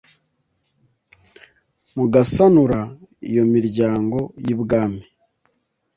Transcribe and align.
Mugasanura 1.95 2.79
iyo 3.29 3.43
miryango.yibwami 3.53 5.03